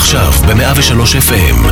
[0.00, 1.66] עכשיו ב-103 FM.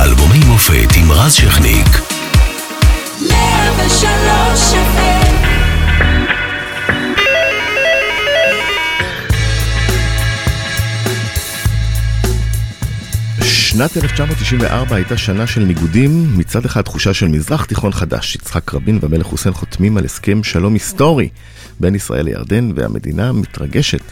[0.00, 1.86] אלבומי מופת עם רז שכניק.
[3.20, 5.30] 103 FM
[13.70, 18.34] שנת 1994 הייתה שנה של ניגודים, מצד אחד תחושה של מזרח תיכון חדש.
[18.34, 21.28] יצחק רבין והמלך חוסיין חותמים על הסכם שלום היסטורי
[21.80, 24.02] בין ישראל לירדן, והמדינה מתרגשת.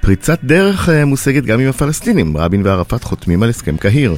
[0.00, 4.16] פריצת דרך אה, מושגת גם עם הפלסטינים, רבין וערפאת חותמים על הסכם קהיר.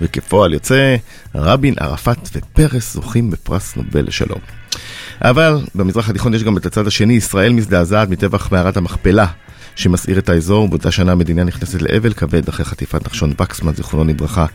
[0.00, 0.96] וכפועל יוצא,
[1.34, 4.40] רבין, ערפאת ופרס זוכים בפרס נובל לשלום.
[5.22, 9.26] אבל במזרח התיכון יש גם את הצד השני, ישראל מזדעזעת מטבח מערת המכפלה.
[9.78, 10.68] שמסעיר את האזור.
[10.68, 14.46] באותה שנה המדינה נכנסת לאבל כבד אחרי חטיפת נחשון וקסמן, זיכרונו לברכה,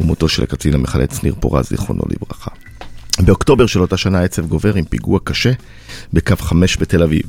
[0.00, 2.50] ומותו של הקצין המחלץ ניר פורז, זיכרונו לברכה.
[3.20, 5.52] באוקטובר של אותה שנה העצב גובר עם פיגוע קשה
[6.12, 7.22] בקו 5 בתל אביב.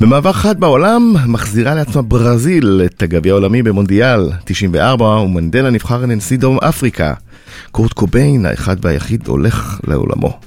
[0.00, 6.58] במעבר חד בעולם מחזירה לעצמה ברזיל את הגביע העולמי במונדיאל 94 ומנדלה נבחר לנשיא דרום
[6.58, 7.14] אפריקה.
[7.70, 10.38] קורט קוביין האחד והיחיד הולך לעולמו.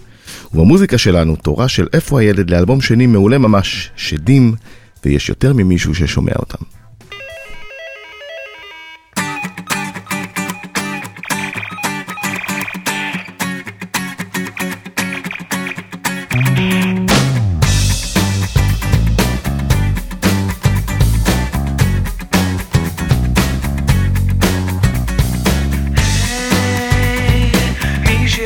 [0.54, 4.56] ובמוזיקה שלנו תורה של איפה הילד לאלבום שני מעולה ממש, שדים
[5.06, 6.83] ויש יותר ממישהו ששומע אותם.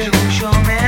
[0.08, 0.87] illusiones.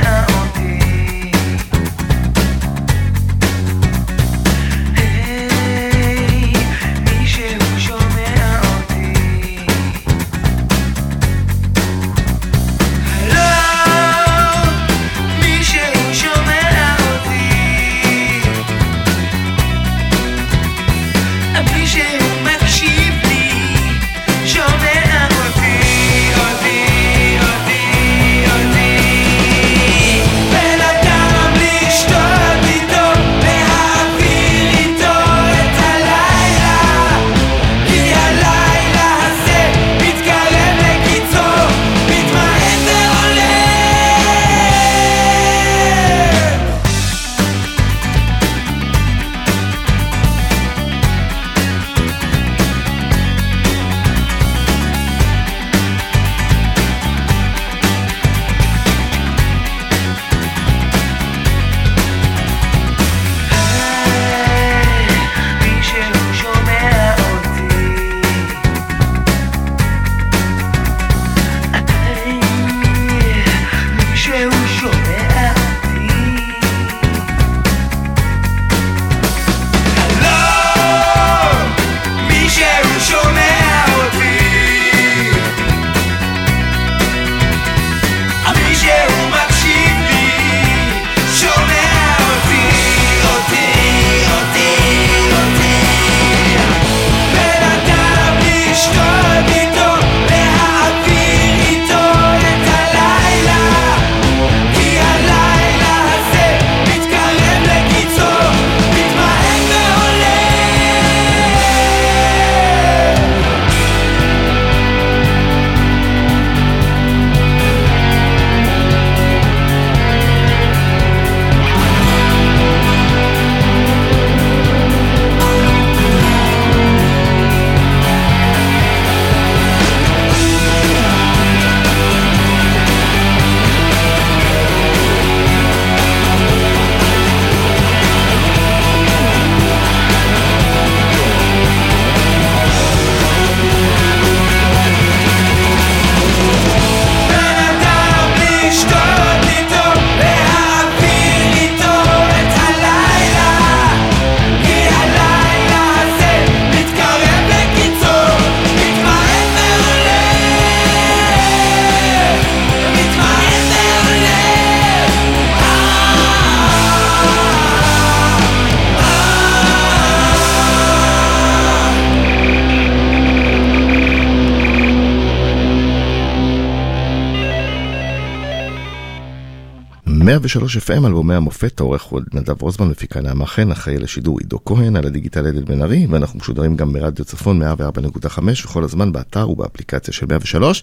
[180.44, 185.06] FM, אלבומי המופת, העורך הוא נדב רוזמן, מפיקה נעמה חן, אחראי לשידור עידו כהן, על
[185.06, 190.26] הדיגיטל עדן בן ארי, ואנחנו משודרים גם ברדיו צפון 104.5, וכל הזמן באתר ובאפליקציה של
[190.26, 190.82] 103.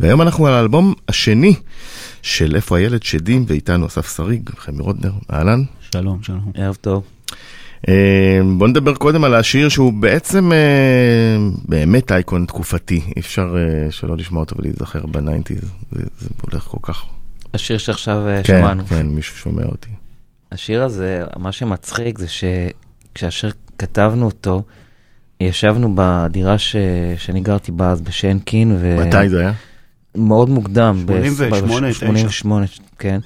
[0.00, 1.54] והיום אנחנו על האלבום השני
[2.22, 5.62] של איפה הילד שדים, ואיתנו אסף שריג, חמי רודנר, אהלן.
[5.90, 7.02] שלום, שלום, ערב טוב.
[7.88, 11.36] אה, בוא נדבר קודם על השיר שהוא בעצם אה,
[11.68, 16.78] באמת אייקון תקופתי, אי אפשר אה, שלא לשמוע אותו ולהיזכר ב nineties, זה הולך כל
[16.82, 17.04] כך.
[17.54, 18.84] השיר שעכשיו אה, כן, שמענו.
[18.86, 19.90] כן, כן, מישהו שומע אותי.
[20.52, 24.62] השיר הזה, מה שמצחיק זה שכשהשיר כתבנו אותו,
[25.40, 26.76] ישבנו בדירה ש...
[27.16, 28.76] שאני גרתי בה אז בשנקין.
[28.80, 28.96] ו...
[29.06, 29.52] מתי זה היה?
[30.14, 31.04] מאוד מוקדם.
[31.06, 32.28] 88, 89.
[32.30, 32.66] 88,
[32.98, 33.20] כן.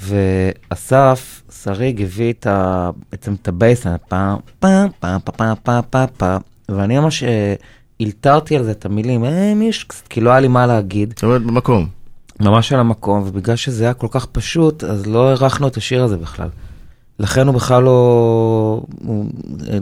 [0.00, 2.90] ואסף, שריג, הביא את ה...
[3.12, 7.54] בעצם את הבייס, פעם, פעם, פעם, פעם, פעם, פעם, פעם, פעם, ואני ממש אה,
[8.00, 9.84] אילתרתי על זה את המילים, אה, מיש...
[9.84, 11.12] כי כאילו, לא היה לי מה להגיד.
[11.16, 11.88] זאת אומרת, במקום.
[12.40, 16.16] ממש על המקום, ובגלל שזה היה כל כך פשוט, אז לא הערכנו את השיר הזה
[16.16, 16.48] בכלל.
[17.18, 18.82] לכן הוא בכלל לא...
[19.04, 19.26] הוא,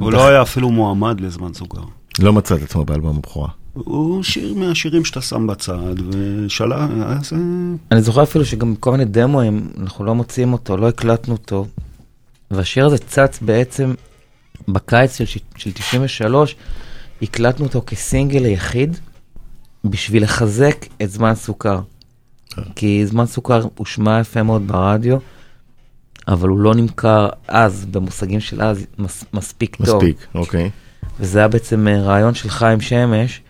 [0.01, 1.83] הוא לא היה אפילו מועמד לזמן סוכר.
[2.19, 3.49] לא מצא את עצמו באלבום הבכורה.
[3.73, 7.33] הוא שיר מהשירים שאתה שם בצד, ושאלה, אז...
[7.33, 7.39] אה,
[7.93, 11.67] אני זוכר אפילו שגם כל מיני דמוים, אנחנו לא מוצאים אותו, לא הקלטנו אותו.
[12.51, 13.95] והשיר הזה צץ בעצם
[14.69, 16.57] בקיץ של, של 93,
[17.23, 18.97] הקלטנו אותו כסינגל היחיד,
[19.85, 21.81] בשביל לחזק את זמן סוכר.
[22.75, 25.19] כי זמן סוכר הושמע יפה מאוד ברדיו,
[26.29, 29.97] אבל הוא לא נמכר אז, במושגים של אז, מס, מספיק טוב.
[29.97, 30.71] מספיק, אוקיי.
[31.21, 33.41] וזה היה בעצם אה, רעיון של חיים שמש,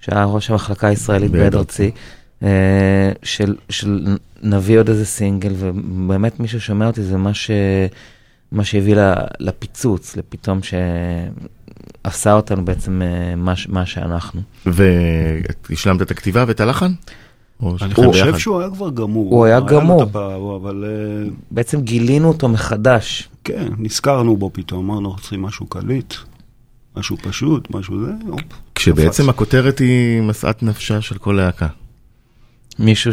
[0.00, 1.90] שהיה ראש המחלקה הישראלית בעד ארצי,
[2.42, 7.50] אה, של, של נביא עוד איזה סינגל, ובאמת מי ששומע אותי זה מה, ש,
[8.52, 14.40] מה שהביא ל- לפיצוץ, לפתאום שעשה אותנו בעצם אה, מה, ש- מה שאנחנו.
[14.66, 16.92] והשלמת את הכתיבה ואת הלחן?
[17.62, 18.38] אני חושב?
[18.38, 19.34] שהוא היה כבר גמור.
[19.34, 20.02] הוא היה גמור.
[20.56, 23.28] אבל אה, בעצם גילינו אותו מחדש.
[23.44, 26.14] כן, נזכרנו בו פתאום, אמרנו, אנחנו צריכים משהו קליט,
[26.96, 28.40] משהו פשוט, משהו זה, הופ.
[28.74, 29.28] כשבעצם.
[29.28, 31.66] הכותרת היא משאת נפשה של כל להקה.
[32.78, 33.12] מישהו...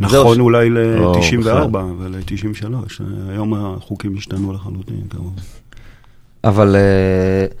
[0.00, 2.64] נכון זהו, אולי לא, ל-94 ול-93,
[3.28, 5.42] היום החוקים השתנו לחלוטין, כמובן.
[6.44, 7.54] אבל uh,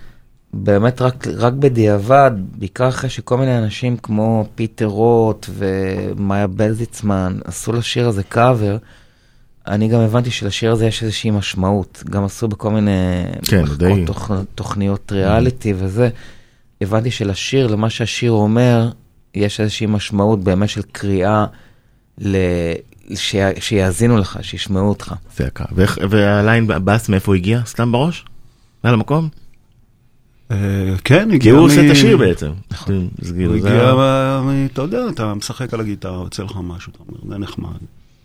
[0.56, 7.72] באמת רק, רק בדיעבד, בעיקר אחרי שכל מיני אנשים כמו פיטר רוט ומאיה בלזיצמן עשו
[7.72, 8.76] לשיר הזה קאבר,
[9.66, 12.02] אני גם הבנתי שלשיר הזה יש איזושהי משמעות.
[12.10, 14.04] גם עשו בכל מיני כן, די.
[14.06, 16.08] תוכ, תוכניות ריאליטי וזה.
[16.80, 18.90] הבנתי שלשיר, למה שהשיר אומר,
[19.34, 21.46] יש איזושהי משמעות באמת של קריאה
[22.18, 22.36] ל...
[23.14, 23.36] ש...
[23.60, 25.14] שיאזינו לך, שישמעו אותך.
[25.36, 25.64] זה.
[25.72, 27.60] ואיך- והליין בס מאיפה הגיע?
[27.66, 28.24] סתם בראש?
[28.82, 29.28] על המקום?
[30.50, 30.56] אה,
[31.04, 32.50] כן, הגיע הוא מ- עושה את השיר בעצם.
[33.20, 33.94] זה הוא הגיע,
[34.44, 37.76] מ- אתה יודע, אתה משחק על הגיטרה, יוצא לך משהו, אתה אומר, זה נחמד.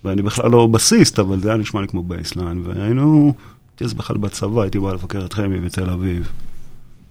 [0.06, 3.34] ואני בכלל לא בסיסט, אבל זה היה נשמע לי כמו bassline, והיינו,
[3.74, 6.30] הייתי אז בכלל בצבא, הייתי בא לבקר את חמי בתל אביב.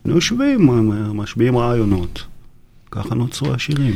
[0.04, 2.24] היינו יושבים, מ- משביעים רעיונות.
[2.90, 3.94] ככה נוצרו השירים.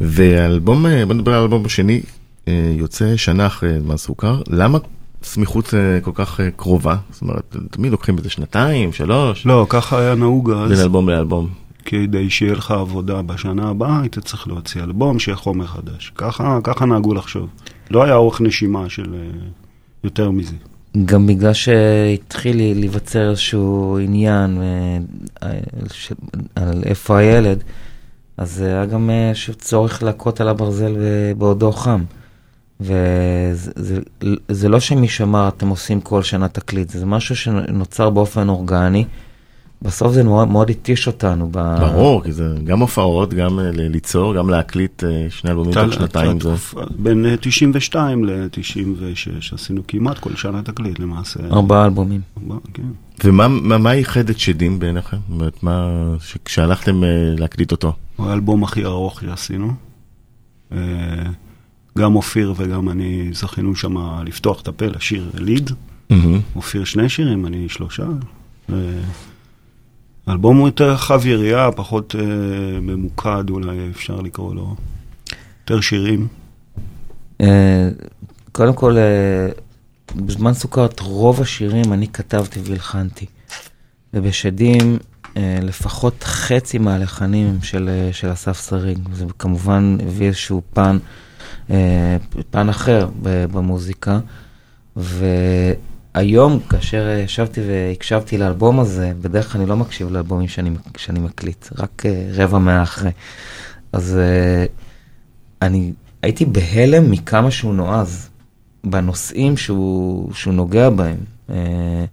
[0.00, 2.00] ואלבום, אה, בוא נדבר על האלבום השני,
[2.48, 4.42] אה, יוצא שנה אחרי זמן סוכר.
[4.48, 4.78] למה
[5.22, 6.96] סמיכות אה, כל כך אה, קרובה?
[7.10, 11.48] זאת אומרת, תמיד לוקחים איזה שנתיים, שלוש, לא, ככה היה נהוג בין אז, אלבום לאלבום.
[11.84, 16.12] כדי שיהיה לך עבודה בשנה הבאה, היית צריך להוציא אלבום שיהיה חומר חדש.
[16.14, 17.48] ככה, ככה נהגו לחשוב.
[17.90, 19.30] לא היה אורך נשימה של אה,
[20.04, 20.54] יותר מזה.
[21.04, 24.58] גם בגלל שהתחיל לי להיווצר איזשהו עניין
[25.92, 26.14] של-
[26.54, 27.64] על איפה הילד,
[28.36, 30.96] אז היה גם איזשהו צורך להכות על הברזל
[31.38, 32.00] בעודו חם.
[32.80, 33.98] וזה זה,
[34.48, 39.04] זה לא שמישהו אמר, אתם עושים כל שנה תקליט, זה משהו שנוצר באופן אורגני.
[39.82, 41.48] בסוף זה מאוד, מאוד התיש אותנו.
[41.52, 41.76] ב...
[41.80, 46.40] ברור, כי זה גם הופעות, גם אה, ליצור, גם להקליט אה, שני אלבומים תוך שנתיים.
[46.40, 46.54] זה...
[46.98, 49.10] בין אה, 92 ל-96
[49.54, 51.40] עשינו כמעט כל שנה תקליט למעשה.
[51.52, 52.20] ארבעה אלבומים.
[52.42, 52.82] ארבעה, כן.
[53.24, 55.16] ומה מה- מה ייחד את שדים בעיניכם?
[55.16, 55.88] זאת אומרת, מה,
[56.20, 57.92] ש- כשהלכתם אה, להקליט אותו?
[58.16, 59.72] הוא האלבום הכי ארוך שעשינו.
[62.00, 65.70] גם אופיר וגם אני זכינו שם לפתוח את הפה לשיר ליד.
[66.10, 66.40] מהמם.
[66.56, 68.04] אופיר שני שירים, אני שלושה.
[70.26, 74.76] האלבום הוא יותר חב יריעה, פחות אה, ממוקד אולי אפשר לקרוא לו.
[75.60, 76.28] יותר שירים.
[77.40, 77.88] אה,
[78.52, 79.48] קודם כל, אה,
[80.16, 83.26] בזמן סוכרת רוב השירים אני כתבתי והלחנתי.
[84.14, 84.98] ובשדים
[85.36, 88.98] אה, לפחות חצי מהלחנים של, אה, של אסף שריג.
[89.12, 91.29] זה כמובן הביא איזשהו פן, אה,
[92.50, 94.20] פן אחר במוזיקה.
[94.96, 101.20] והיום, כאשר אה, ישבתי והקשבתי לאלבום הזה, בדרך כלל אני לא מקשיב לאלבומים שאני, שאני
[101.20, 103.10] מקליט, רק אה, רבע מאה אחרי.
[103.92, 104.64] אז אה,
[105.62, 108.28] אני הייתי בהלם מכמה שהוא נועז
[108.84, 111.18] בנושאים שהוא, שהוא נוגע בהם.
[111.50, 112.04] אה,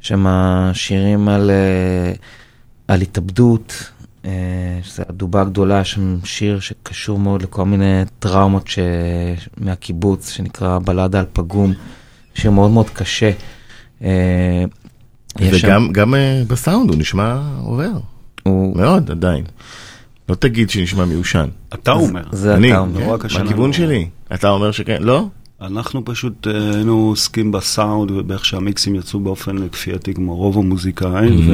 [0.00, 0.26] שם
[0.72, 2.12] שירים על, אה,
[2.88, 3.91] על התאבדות,
[4.24, 4.30] אה,
[4.82, 8.78] שזה הדובה הגדולה, יש שם שיר שקשור מאוד לכל מיני טראומות ש...
[9.58, 11.72] מהקיבוץ, שנקרא בלדה על פגום,
[12.34, 13.30] שיר מאוד מאוד קשה.
[14.04, 14.64] אה,
[15.40, 17.90] יש שם- וגם גם אה, בסאונד הוא נשמע עובר,
[18.42, 19.44] הוא- מאוד עדיין.
[20.28, 21.48] לא תגיד שנשמע מיושן.
[21.74, 22.22] אתה אומר.
[22.32, 23.18] זה אני, אתה אומר.
[23.18, 23.72] כן, מהכיוון.
[23.72, 24.08] שלי.
[24.34, 25.26] אתה אומר שכן, לא?
[25.60, 31.50] אנחנו פשוט היינו עוסקים בסאונד ובאיך שהמיקסים יצאו באופן כפייתי כמו רוב המוזיקאים,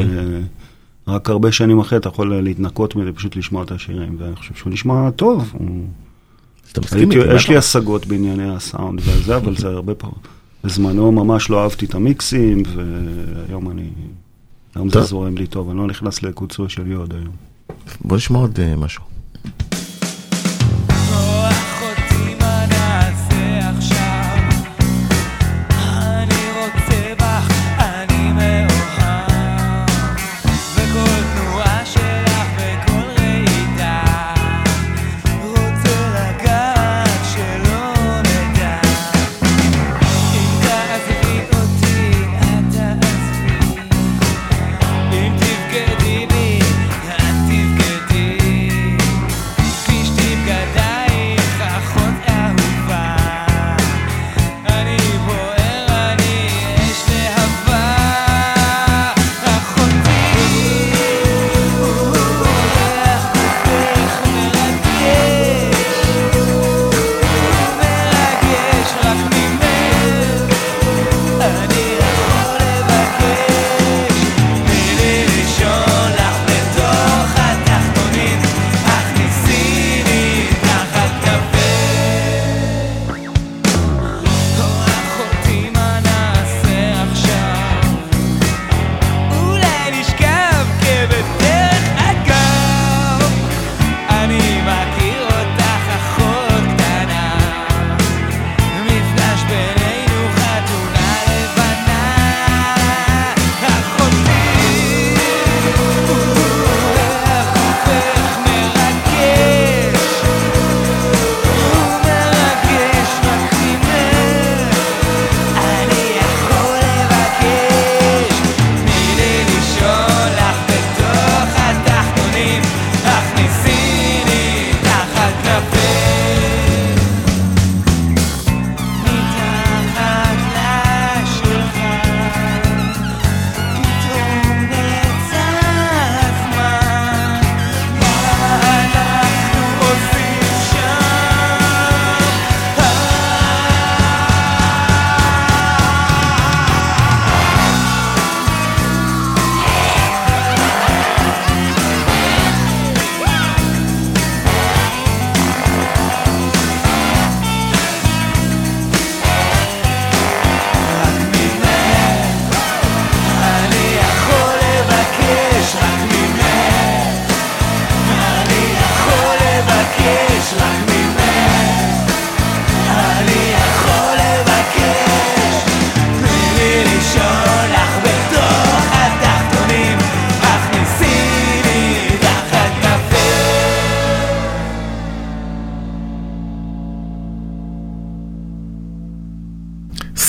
[1.08, 4.72] ורק הרבה שנים אחרי אתה יכול להתנקות מזה, פשוט לשמוע את השירים, ואני חושב שהוא
[4.72, 5.52] נשמע טוב.
[5.52, 5.86] הוא...
[6.72, 7.34] אתה מסכים איתי?
[7.34, 7.56] יש לי.
[7.56, 10.16] השגות בענייני הסאונד וזה, אבל זה הרבה פעמים.
[10.64, 13.88] בזמנו ממש לא אהבתי את המיקסים, והיום אני...
[14.74, 15.00] היום זה.
[15.00, 17.34] זורם לי טוב, אני לא נכנס לקוצו של יוד היום.
[18.00, 19.02] בוא נשמע עוד אה, משהו.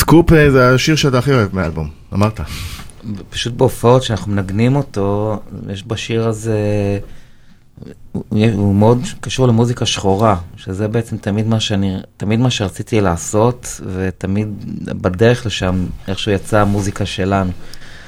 [0.09, 2.39] סקופ אה, זה השיר שאתה הכי אוהב מהאלבום, אמרת.
[3.29, 5.39] פשוט בהופעות שאנחנו מנגנים אותו,
[5.69, 6.59] יש בשיר הזה,
[8.29, 14.47] הוא, מאוד קשור למוזיקה שחורה, שזה בעצם תמיד מה שאני, תמיד מה שרציתי לעשות, ותמיד
[15.01, 17.51] בדרך לשם, איכשהו יצאה המוזיקה שלנו.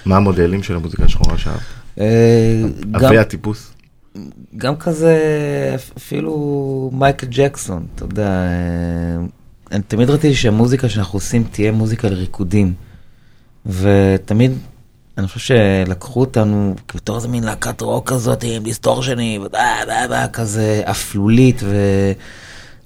[0.06, 1.62] מה המודלים של המוזיקה השחורה שאהבת?
[2.00, 2.62] אה,
[2.96, 3.74] אבי הטיפוס?
[4.58, 5.18] גם כזה,
[5.98, 9.26] אפילו מייקל ג'קסון, אתה יודע, אה,
[9.72, 12.74] אני תמיד רציתי שהמוזיקה שאנחנו עושים תהיה מוזיקה לריקודים.
[13.66, 14.52] ותמיד,
[15.18, 20.28] אני חושב שלקחו אותנו בתור איזה מין להקת רוק כזאת עם distortion, ודה, דה, דה,
[20.28, 21.76] כזה אפלולית ו...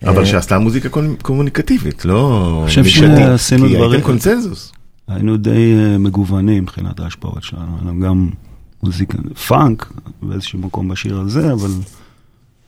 [0.03, 4.71] אבל אה, שעשתה מוזיקה קומ- קומוניקטיבית, לא חושב נישתית, שעשינו כי דברים- הייתם קונצנזוס.
[5.07, 8.29] היינו די אה, מגוונים מבחינת ההשפעות שלנו, גם
[8.83, 11.69] מוזיקה, פאנק באיזשהו מקום בשיר הזה, אבל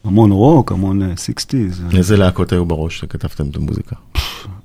[0.07, 3.95] המון רוק, המון אה, 60's, איזה להקות היו בראש שכתבתם את המוזיקה?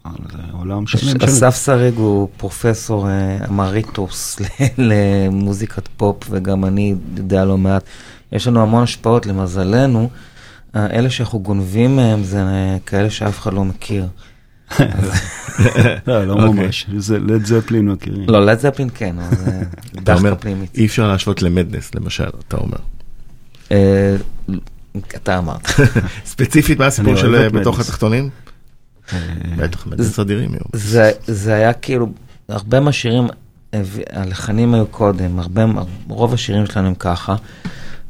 [0.06, 1.28] אה, זה עולם שלם שלם.
[1.28, 4.40] אסף שריג הוא פרופסור אה, אמריטוס
[4.78, 7.84] למוזיקת פופ, וגם אני יודע לא מעט.
[8.32, 10.10] יש לנו המון השפעות, למזלנו.
[10.76, 14.06] אה, אלה שאנחנו גונבים מהם זה אה, כאלה שאף אחד לא מכיר.
[16.06, 16.64] לא, לא אוקיי.
[16.64, 18.28] ממש, זה לד זפלין מכירים.
[18.28, 19.16] לא, לד זפלין כן,
[20.02, 20.76] אתה אומר, פנימית.
[20.78, 22.78] אי אפשר להשוות למדנס, למשל, אתה אומר.
[24.98, 25.66] אתה אמרת.
[26.24, 27.80] ספציפית, מה הסיפור של בתוך.
[27.80, 28.30] התחתונים?
[29.12, 29.18] אה,
[29.56, 30.50] בטח, מדנס אדירים.
[30.72, 32.06] זה, זה היה כאילו,
[32.48, 33.26] הרבה מהשירים,
[34.10, 35.64] הלחנים היו קודם, הרבה,
[36.08, 37.34] רוב השירים שלנו הם ככה.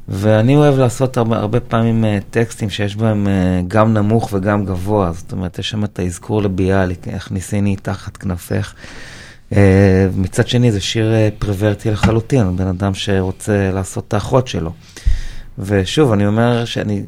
[0.09, 5.13] ואני אוהב לעשות הרבה, הרבה פעמים אה, טקסטים שיש בהם אה, גם נמוך וגם גבוה,
[5.13, 8.75] זאת אומרת, יש שם את האזכור לביאליק, הכניסיני תחת כנפך.
[10.17, 14.73] מצד שני, זה שיר פרוורטי לחלוטין, בן אדם שרוצה לעשות את האחות שלו.
[15.59, 17.03] ושוב, אני אומר שאני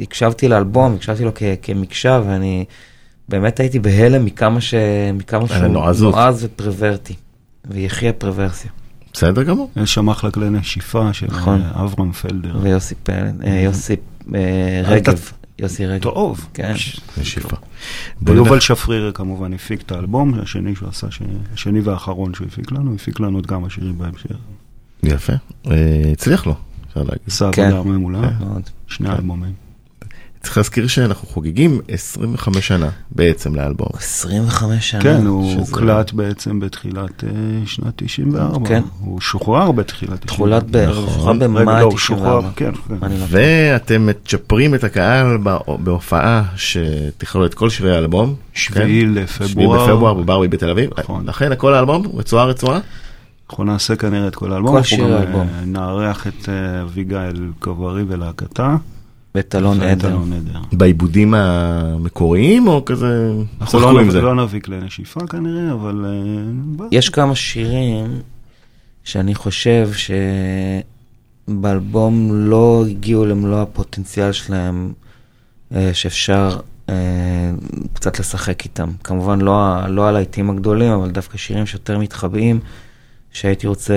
[0.00, 2.64] הקשבתי לאלבום, הקשבתי לו כ- כמקשב, ואני
[3.28, 4.74] באמת הייתי בהלם מכמה, ש...
[5.14, 6.14] מכמה שהוא הנועזות.
[6.14, 7.14] נועז ופרוורטי,
[7.70, 8.70] ויחי הפרוורסיה.
[9.12, 9.70] בסדר גמור.
[9.76, 11.60] יש שם אחלה כלי נשיפה של נכון.
[11.62, 12.56] אה, אברהם פלדר.
[12.62, 13.96] ויוסי פלד, אה, יוסי
[14.34, 14.40] אה,
[14.84, 15.20] רגב,
[15.58, 16.02] יוסי רגב.
[16.02, 16.46] טוב.
[16.54, 16.74] כן.
[17.20, 17.56] נשיפה.
[18.22, 21.22] ויובל שפריר כמובן הפיק את האלבום, השני שהוא עשה, ש-
[21.54, 24.30] השני והאחרון שהוא הפיק לנו, הפיק לנו עוד כמה שירים בהמשך.
[25.02, 25.32] יפה.
[25.70, 25.76] אה,
[26.12, 26.54] הצליח לו,
[26.90, 27.18] אפשר להגיד.
[27.26, 27.72] עשה כן.
[27.72, 28.62] עבודה מעולה, מאוד.
[28.86, 29.14] שני כן.
[29.14, 29.52] אלבומים.
[30.42, 33.88] צריך להזכיר שאנחנו חוגגים 25 שנה בעצם לאלבום.
[33.94, 35.02] 25 שנה.
[35.02, 37.30] כן, הוא הוקלט בעצם בתחילת אה,
[37.66, 38.68] שנת 94.
[38.68, 38.82] כן.
[39.00, 40.60] הוא שוחרר בתחילת 94.
[40.60, 40.76] תחולת ב...
[40.90, 41.06] נכון.
[41.06, 42.50] שוחרר במאי לא, הוא שוחרר, 94.
[42.56, 42.94] כן, כן.
[43.18, 45.38] לא- ואתם מצ'פרים את הקהל
[45.78, 48.34] בהופעה שתכלול את כל שירי האלבום.
[48.54, 49.14] שביעי כן?
[49.14, 49.48] לפברואר.
[49.48, 50.90] שביעי בפברואר בברבי בתל אביב.
[50.98, 51.26] נכון.
[51.26, 52.78] לכן הכל האלבום, רצועה רצועה.
[53.50, 54.76] אנחנו נעשה כנראה את כל האלבום.
[54.76, 55.46] כל שיר האלבום.
[55.54, 58.76] אה, נארח את אה, אביגיל קוברי ולהקתה.
[59.34, 60.18] ואת אלון עדר.
[60.72, 63.32] בעיבודים המקוריים או כזה?
[63.60, 64.20] אנחנו לא עם נביא- זה.
[64.20, 66.04] לא נביא כלי נשיפה כנראה, אבל...
[66.80, 68.06] אה, יש כמה שירים
[69.04, 69.88] שאני חושב
[71.48, 74.92] שבאלבום לא הגיעו למלוא הפוטנציאל שלהם,
[75.74, 76.94] אה, שאפשר אה,
[77.92, 78.88] קצת לשחק איתם.
[79.04, 79.54] כמובן לא,
[79.88, 82.60] לא על העיתים הגדולים, אבל דווקא שירים שיותר מתחבאים,
[83.32, 83.94] שהייתי רוצה,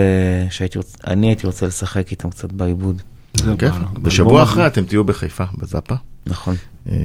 [0.49, 3.01] שהייתי רוצה, אני הייתי רוצה לשחק איתם קצת בעיבוד.
[3.33, 3.71] זה כיף.
[3.71, 4.43] באלבום בשבוע.
[4.43, 5.95] אחרי אתם תהיו בחיפה, בזאפה.
[6.27, 6.55] נכון.
[6.89, 6.95] אה,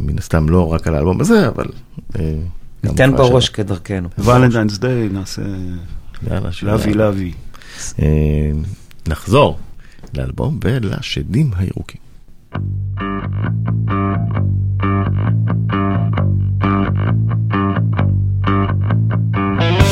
[0.00, 1.64] מן הסתם לא רק על האלבום הזה, אבל...
[2.18, 2.34] אה,
[2.84, 3.48] גם ניתן בראש.
[3.48, 4.08] כדרכנו.
[4.18, 5.42] ולנטיינס דיי נעשה.
[6.62, 7.32] לוי לוי.
[8.02, 8.50] אה,
[9.08, 9.58] נחזור
[10.14, 12.00] לאלבום ולשדים הירוקים.
[19.60, 19.87] נצנוצים,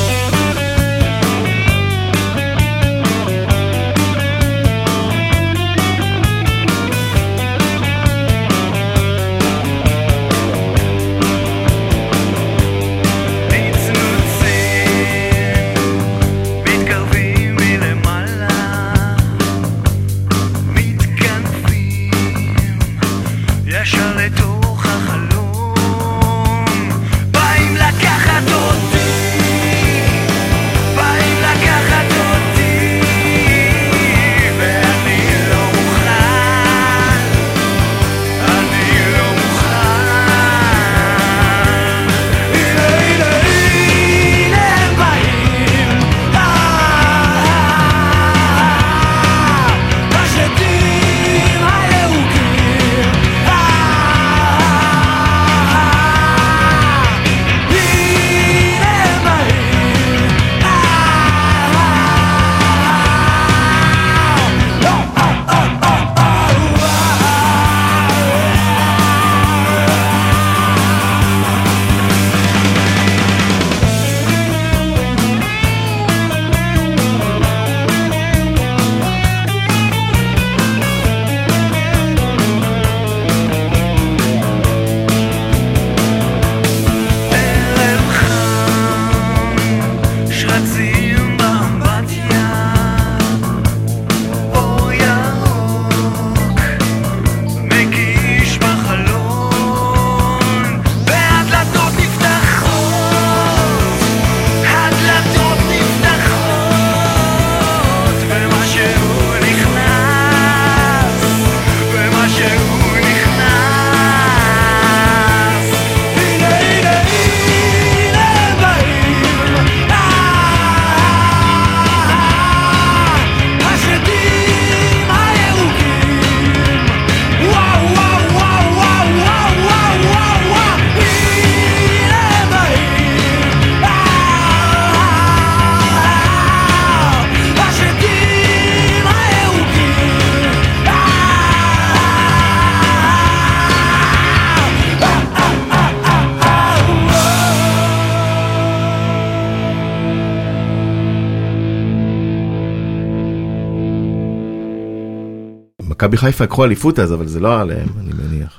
[156.07, 158.59] מכבי חיפה לקחו אליפות אז, אבל זה לא עליהם, אני מניח.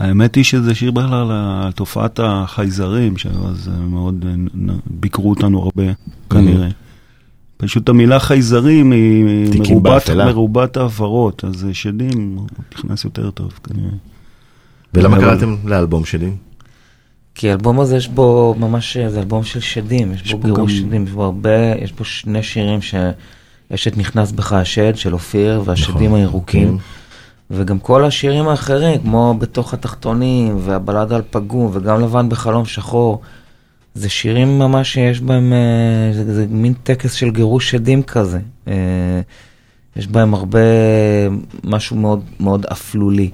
[0.00, 1.30] האמת היא שזה שיר בכלל
[1.64, 4.24] על תופעת החייזרים, שאז מאוד
[4.86, 5.82] ביקרו אותנו הרבה,
[6.30, 6.68] כנראה.
[7.56, 9.24] פשוט המילה חייזרים היא
[9.58, 10.10] מרובת.
[10.10, 12.38] מרובת העברות, אז שדים
[12.74, 13.90] נכנס יותר טוב כנראה.
[14.94, 16.30] ולמה אבל- קראתם לאלבום שלי?
[17.34, 20.78] כי האלבום הזה יש בו ממש, זה אלבום של שדים, יש יש בו גירוש גם-
[20.78, 21.50] שדים, יש בו הרבה,
[21.82, 22.80] יש בו שני שירים
[23.70, 26.84] שיש את נכנס בך השד של אופיר והשדים נכון, הירוקים, כן.
[27.50, 33.20] וגם כל השירים האחרים, כמו בתוך התחתונים והבלדה על פגום וגם לבן בחלום שחור,
[33.94, 38.38] זה שירים ממש שיש בהם, אה, זה, זה מין טקס של גירוש שדים כזה.
[38.68, 39.20] אה,
[39.96, 40.58] יש בהם הרבה,
[41.64, 43.30] משהו מאוד מאוד אפלולי.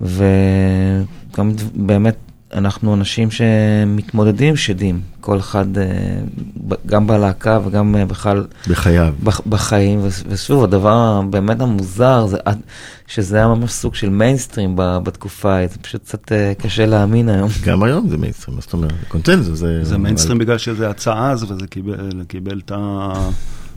[0.00, 2.16] וגם באמת,
[2.54, 5.84] אנחנו אנשים שמתמודדים שדים, כל אחד, אה,
[6.86, 9.14] גם בלהקה וגם אה, בכלל בחייו.
[9.24, 9.98] בח- בחיים.
[10.02, 12.36] ו- ושוב, הדבר באמת המוזר, זה
[13.06, 17.48] שזה היה ממש סוג של מיינסטרים בתקופה זה פשוט קצת אה, קשה להאמין היום.
[17.66, 18.92] גם היום זה מיינסטרים, מה זאת אומרת?
[19.08, 19.58] קונצנזוס.
[19.58, 21.94] זה זה מיינסטרים בגלל שזה יצא אז, וזה קיבל,
[22.28, 22.72] קיבל את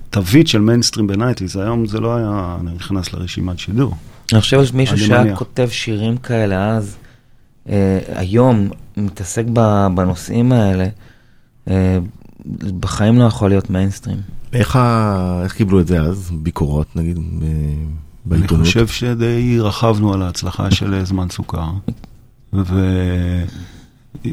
[0.10, 1.56] התווית של מיינסטרים ב nineties.
[1.56, 3.94] היום זה לא היה נכנס לרשימת שידור.
[4.34, 5.36] אני חושב שמישהו שהיה.
[5.36, 6.96] כותב שירים כאלה אז,
[8.16, 10.88] היום מתעסק ב- בנושאים האלה,
[11.70, 12.00] אה,
[12.80, 14.18] בחיים לא יכול להיות מיינסטרים.
[14.54, 16.32] איך ה- איך קיבלו את זה אז?
[16.34, 17.86] ביקורות, נגיד, ב- אני
[18.26, 18.66] בעיתונות?
[18.66, 21.70] חושב שדי רכבנו על ההצלחה של אה, זמן סוכר,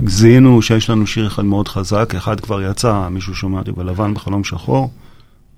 [0.02, 4.44] וזיהינו שיש לנו שיר אחד מאוד חזק, אחד כבר יצא, מישהו שומע אותי בלבן בחלום
[4.44, 4.90] שחור,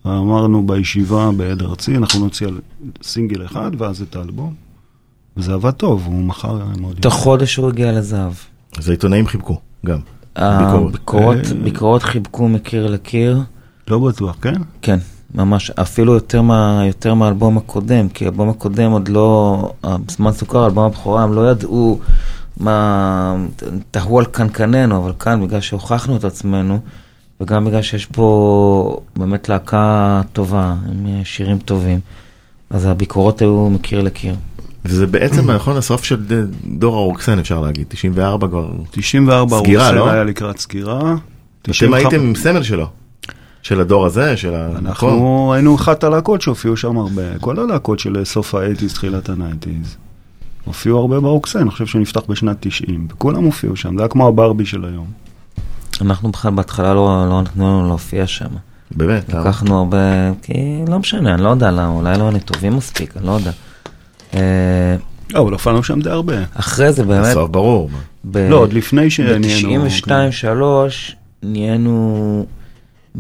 [0.05, 2.61] ואמרנו בישיבה בעד ארצי, אנחנו נוציא על
[3.03, 4.55] סינגל אחד ואז את האלבום,
[5.37, 8.33] וזה עבד טוב, הוא מכר מאוד תוך חודש הוא הגיע לזהב.
[8.79, 9.99] אז העיתונאים חיבקו, גם.
[10.37, 11.55] הביקורות, אה.
[11.65, 13.41] ביקורות חיבקו מקיר לקיר,
[13.89, 14.55] לא בטוח, כן?
[14.83, 14.99] כן,
[15.35, 19.73] ממש, אפילו יותר, מה, יותר מהאלבום הקודם, כי האלבום הקודם עוד לא,
[20.09, 22.01] זמן סוכר, האלבום הבכורה, הם לא ידעו
[22.61, 23.37] מה,
[23.91, 26.79] תהו על קנקננו, אבל כאן, בגלל שהוכחנו את עצמנו,
[27.41, 32.01] וגם בגלל שיש פה באמת להקה טובה, עם אה, שירים טובים,
[32.71, 34.35] אז הביקורות היו מקיר לקיר.
[34.89, 36.17] וזה בעצם, נכון, הסוף של
[36.65, 37.87] דור הרוקסן, אפשר להגיד.
[37.89, 38.71] 94 כבר.
[38.91, 40.11] 94 סגירה, רוקסן לא?
[40.11, 41.15] היה לקראת סגירה.
[41.63, 42.89] אתם 95 הייתם הסמל שלו.
[43.63, 44.69] של הדור הזה, של ה...
[44.69, 45.11] נכון?
[45.13, 49.36] אנחנו היינו אחת הלהקות שהופיעו שם הרבה, כל הלהקות של סוף ה eighties, תחילת ה
[49.36, 49.97] nineties.
[50.65, 54.29] הופיעו הרבה ברוקסן, אני חושב שהוא נפתח בשנת 90, וכולם הופיעו שם, זה היה כמו
[54.29, 55.07] הברבי של היום.
[56.01, 58.49] אנחנו בכלל בהתחלה לא, לא נתנו לנו להופיע שם.
[58.91, 59.29] באמת.
[59.29, 60.53] לקחנו הרבה, כי
[60.89, 63.51] לא משנה, אני לא יודע למה, אולי לא היינו טובים מספיק, אני לא יודע.
[64.35, 66.35] לא, אבל הופענו שם די הרבה.
[66.55, 67.91] אחרי זה באמת, בסוף, ברור.
[68.25, 69.85] ב- לא, עוד לפני שנהיינו...
[69.85, 70.63] ב-92-3
[71.43, 72.47] נהיינו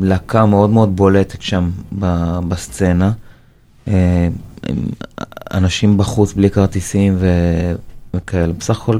[0.00, 3.12] להקה מאוד מאוד בולטת שם ב- בסצנה.
[3.88, 4.28] אה,
[5.54, 7.74] אנשים בחוץ בלי כרטיסים ו-
[8.14, 8.98] וכאלה, בסך הכל,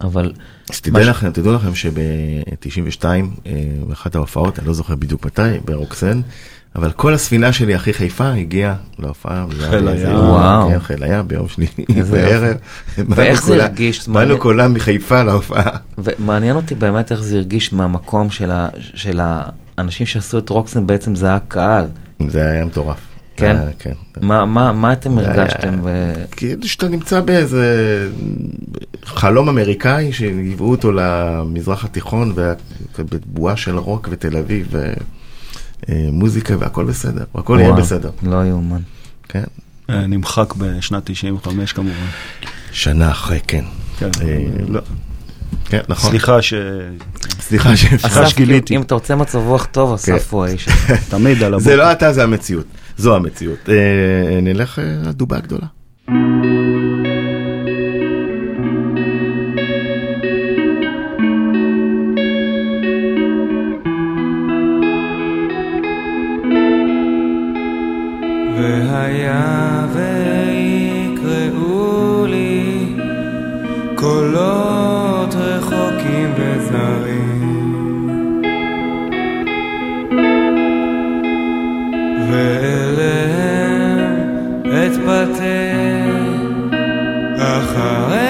[0.00, 0.32] אבל
[0.72, 3.04] אז תדעו לכם, תדעו לכם שב-92,
[3.88, 6.20] באחת ההופעות, אני לא זוכר בדיוק מתי, ברוקסן,
[6.76, 9.46] אבל כל הספינה שלי הכי חיפה הגיעה להופעה.
[9.70, 10.14] חיל הים.
[10.16, 10.70] וואו.
[10.70, 11.66] כן, חיל הים ביום שני
[12.10, 12.56] בערב.
[12.98, 14.08] ואיך זה הרגיש?
[14.08, 14.40] באנו.
[14.40, 15.70] כולם מחיפה להופעה.
[15.98, 19.20] ומעניין אותי באמת איך זה הרגיש מהמקום של,
[19.78, 21.84] האנשים שעשו את רוקסן, בעצם זה היה קהל.
[22.28, 23.11] זה היה מטורף.
[23.42, 23.56] כן?
[23.56, 23.92] היה, כן.
[24.20, 25.80] מה, מה, מה אתם הרגשתם?
[25.82, 26.12] ו...
[26.30, 27.66] כאילו שאתה נמצא באיזה
[29.04, 32.34] חלום אמריקאי שהביאו אותו למזרח התיכון
[32.98, 34.74] ובבועה של רוק ותל אביב
[35.88, 38.10] ומוזיקה והכל בסדר, הכל יהיה בסדר.
[38.22, 38.80] לא יאומן.
[39.28, 39.44] כן.
[39.90, 42.06] אה, נמחק בשנת 95 כמובן.
[42.72, 43.64] שנה אחרי, כן.
[43.98, 44.80] כן, אה, לא.
[45.64, 46.10] כן, נכון.
[46.10, 46.54] סליחה ש...
[47.40, 48.08] סליחה שאפשר.
[48.08, 48.76] אסף, שגיליתי.
[48.76, 50.68] אם אתה רוצה מצב רוח טוב, אסף הוא האיש.
[51.08, 51.70] תמיד על הבוקר.
[51.70, 52.66] זה לא אתה, זה המציאות.
[53.02, 53.68] זו המציאות.
[53.68, 55.66] אה, נלך אה, לדובה הגדולה.
[87.62, 88.21] 海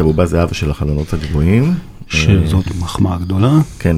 [0.00, 1.74] את הבובה זהבה של החלונות הגבוהים.
[2.08, 3.50] שזאת מחמאה גדולה.
[3.78, 3.96] כן,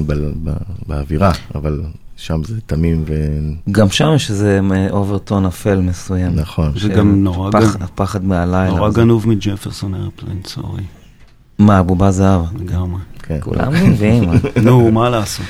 [0.87, 1.81] באווירה, אבל
[2.17, 3.05] שם זה תמים
[3.71, 4.59] גם שם יש איזה
[4.91, 6.31] overtone אפל מסוים.
[6.37, 6.71] ונכון.
[6.79, 8.69] זה גם נורא הפח- גנ- הפחד מהלילה.
[8.69, 8.89] נורא.
[8.89, 10.83] גנוב מג'פרסון איירפליין, sorry,
[11.59, 12.41] מה, בובה זהב?
[12.61, 12.99] לגמרי.
[13.23, 13.37] כן.
[13.41, 14.23] כולם גונבים.
[14.65, 15.45] נו, מה לעשות?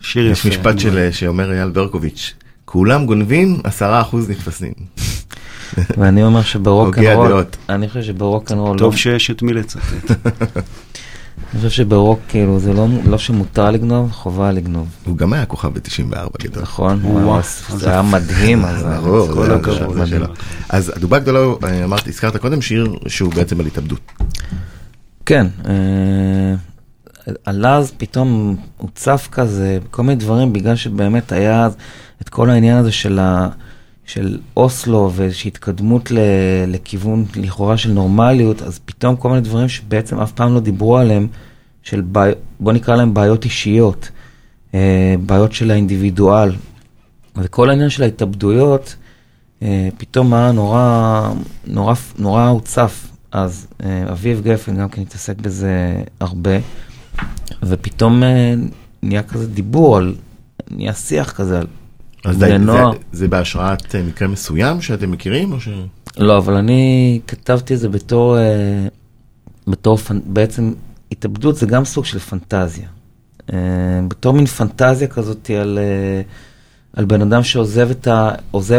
[0.00, 0.48] שיר יפה.
[0.48, 4.72] יש משפט של, שאומר אייל ברקוביץ', כולם גונבים, עשרה אחוז נתפסים.
[5.98, 7.56] ואני אומר שב rock and הוגה roll, הדעות.
[7.68, 9.80] אני חושב שב rock and roll, טוב לא- שיש את מי לצטט.
[11.52, 14.88] אני חושב שברוק כאילו זה לא- לא שמותר לגנוב, חובה לגנוב.
[15.04, 16.62] הוא גם היה כוכב ב-94 גדול.
[16.62, 17.02] נכון?
[17.76, 18.64] זה היה מדהים.
[18.64, 20.06] אז ברור, כל זה הכבוד, שלו.
[20.06, 20.26] שלו.
[20.68, 24.00] אז הדובה הגדולה, אה, אמרתי, הזכרת קודם שיר שהוא בעצם על התאבדות.
[25.26, 26.54] כן, אה,
[27.44, 31.68] עלה אז פתאום הוא צף כזה, כל מיני דברים, בגלל שבאמת היה
[32.22, 33.48] את כל העניין הזה של, ה,
[34.06, 36.18] של אוסלו ואיזושהי התקדמות ל,
[36.68, 41.28] לכיוון לכאורה של נורמליות, אז פתאום כל מיני דברים שבעצם אף פעם לא דיברו עליהם,
[41.82, 44.10] של בעי, בוא נקרא להם בעיות אישיות,
[44.74, 46.52] אה, בעיות של האינדיבידואל.
[47.36, 48.96] וכל העניין של ההתאבדויות,
[49.62, 51.32] אה, פתאום היה נורא,
[51.66, 53.14] נורא, נורא הוצף.
[53.34, 56.50] אז אה, אביב גפן גם כן התעסק בזה הרבה,
[57.62, 58.54] ופתאום אה,
[59.02, 60.14] נהיה כזה דיבור על,
[60.70, 61.66] נהיה שיח כזה על
[62.24, 62.90] אז זה, נוער.
[62.92, 65.68] זה, זה בהשראת אה, מקרה מסוים שאתם מכירים, או ש...
[66.18, 68.86] לא, אבל אני כתבתי את זה בתור, אה,
[69.66, 70.72] בתור, פנ- בעצם
[71.12, 72.88] התאבדות זה גם סוג של פנטזיה.
[73.52, 73.58] אה,
[74.08, 75.78] בתור מין פנטזיה כזאת על,
[76.96, 78.30] על בן אדם שעוזב את, ה,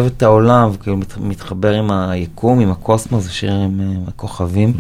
[0.08, 4.74] את העולם וכאילו מת, מתחבר עם היקום, עם הקוסמוס, זה שיר עם אה, הכוכבים.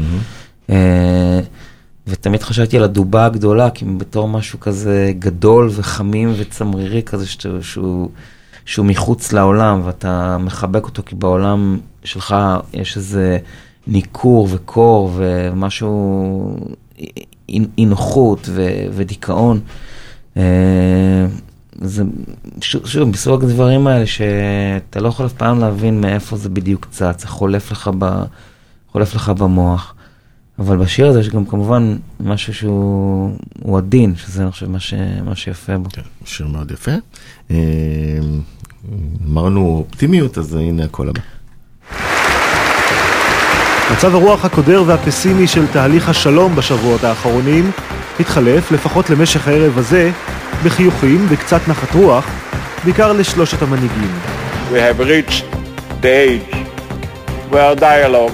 [0.69, 1.39] אה,
[2.07, 7.25] ותמיד חשבתי על הדובה הגדולה, כי בתור משהו כזה גדול וחמים וצמרירי כזה,
[7.61, 8.09] שהוא,
[8.65, 12.35] שהוא, מחוץ לעולם, ואתה מחבק אותו, כי בעולם שלך
[12.73, 13.37] יש איזה
[13.87, 16.57] ניכור וקור ומשהו,
[17.49, 18.49] אי, נוחות
[18.93, 19.59] ודיכאון.
[20.37, 20.43] אה,
[21.81, 22.03] זה,
[22.61, 27.21] שוב, שוב, בסוג הדברים האלה שאתה לא יכול אף פעם להבין מאיפה זה בדיוק צץ,
[27.21, 28.23] זה חולף לך, ב,
[28.91, 29.94] חולף לך במוח.
[30.59, 34.93] אבל בשיר הזה יש גם כמובן משהו שהוא הוא עדין, שזה אני חושב מה, ש,
[35.25, 35.89] מה שיפה בו.
[35.89, 36.91] כן, שיר מאוד יפה.
[37.51, 37.57] אה,
[39.27, 41.19] אמרנו אופטימיות, אז הנה הקול הבא.
[43.91, 47.71] מצב הרוח הקודר והפסימי של תהליך השלום בשבועות האחרונים
[48.19, 50.11] התחלף, לפחות למשך הערב הזה,
[50.65, 52.25] בחיוכים וקצת נחת רוח,
[52.83, 54.19] בעיקר לשלושת המנהיגים.
[54.71, 55.45] We have reached
[56.01, 56.55] the age
[57.51, 58.33] where dialogue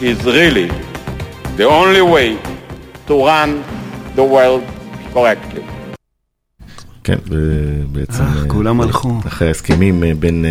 [0.00, 0.91] is really
[1.56, 2.36] the only way
[3.06, 3.50] to run
[4.16, 4.64] the world
[5.14, 5.62] correctly.
[7.04, 7.18] כן,
[7.92, 8.22] בעצם...
[8.22, 9.18] אה, אה, כולם הלכו.
[9.26, 10.44] אחרי ההסכמים אה, בין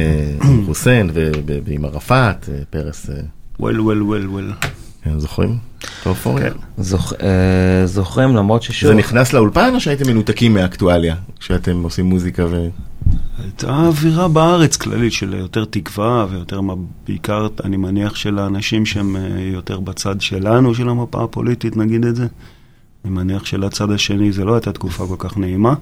[0.65, 1.09] חוסיין
[1.65, 3.09] ועם ערפאת, פרס,
[3.59, 4.53] וול, וול, וול, וול.
[5.17, 5.57] זוכרים?
[5.79, 6.49] את האופוריה?
[6.49, 6.57] כן.
[6.77, 7.13] זוכ...
[7.85, 12.67] זוכרים למרות ששוב, זה נכנס לאולפן או שהייתם מנותקים מהאקטואליה כשאתם עושים מוזיקה ו...
[13.37, 16.73] הייתה אווירה בארץ כללית של יותר תקווה ויותר, מה-
[17.07, 22.15] בעיקר, אני מניח, של האנשים שהם אה, יותר בצד שלנו, של המפה הפוליטית, נגיד את
[22.15, 22.27] זה.
[23.05, 25.73] אני מניח שלצד השני זה לא הייתה תקופה כל כך נעימה.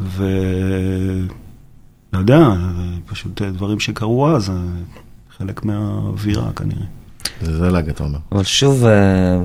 [0.00, 0.24] ו...
[2.12, 2.48] לא יודע,
[3.06, 4.54] פשוט אה, דברים שקרו אז, אה,
[5.38, 6.86] חלק מהאווירה כנראה.
[7.42, 8.18] זה זלג, אתה אומר.
[8.32, 8.84] אבל שוב,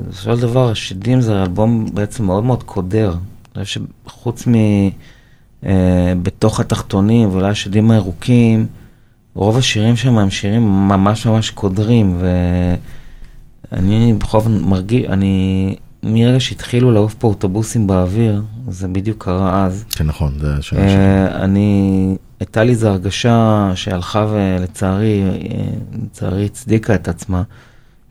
[0.09, 3.15] בסופו של דבר, השדים זה אלבום בעצם מאוד מאוד קודר.
[3.55, 4.53] אני חושב שחוץ מ...
[5.65, 8.67] אה, בתוך התחתונים ואולי השדים הירוקים,
[9.35, 12.17] רוב השירים שם הם שירים ממש ממש קודרים,
[13.71, 19.85] ואני בכל זאת מרגיש, אני, מרגע שהתחילו לעוף פה אוטובוסים באוויר, זה בדיוק קרה אז.
[19.89, 20.79] כן, נכון, זה שלי.
[20.79, 25.23] אה, אני, הייתה לי איזו הרגשה שהלכה ולצערי,
[26.03, 27.43] לצערי הצדיקה את עצמה,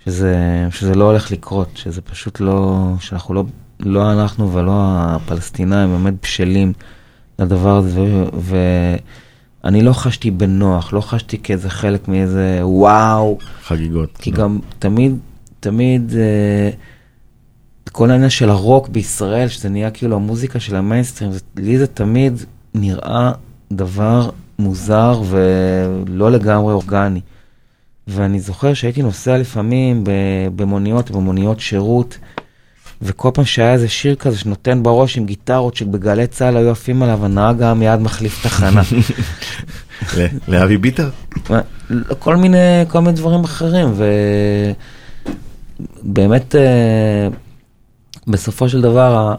[0.04, 0.36] שזה,
[0.70, 3.44] שזה לא הולך לקרות, שזה פשוט לא, שאנחנו לא,
[3.80, 6.72] לא אנחנו ולא הפלסטינאים באמת בשלים
[7.40, 14.16] לדבר הזה, ואני לא חשתי בנוח, לא חשתי כאיזה חלק מאיזה וואו, חגיגות.
[14.18, 14.36] כי לא.
[14.36, 15.16] גם תמיד,
[15.60, 16.70] תמיד, אה,
[17.92, 22.32] כל העניין של הרוק בישראל, שזה נהיה כאילו המוזיקה של המיינסטרים, לי זה תמיד
[22.74, 23.32] נראה
[23.72, 27.20] דבר מוזר ולא לגמרי אורגני.
[28.08, 30.04] ואני זוכר שהייתי נוסע לפעמים
[30.56, 32.18] במוניות, במוניות שירות,
[33.02, 37.24] וכל פעם שהיה איזה שיר כזה שנותן בראש עם גיטרות שבגלי צה"ל היו עפים עליו,
[37.24, 38.82] הנהג היה מיד מחליף תחנה.
[40.48, 41.10] לאבי ביטר?
[41.90, 42.58] לא, כל מיני,
[42.88, 43.92] כל מיני דברים אחרים,
[46.04, 47.28] ובאמת, אה,
[48.26, 49.34] בסופו של דבר,